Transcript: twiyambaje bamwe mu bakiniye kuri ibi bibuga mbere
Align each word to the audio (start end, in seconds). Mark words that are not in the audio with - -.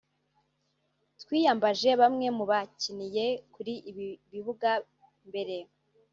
twiyambaje 1.21 1.89
bamwe 2.01 2.27
mu 2.37 2.43
bakiniye 2.51 3.25
kuri 3.53 3.73
ibi 3.89 4.07
bibuga 4.31 4.69
mbere 5.27 5.57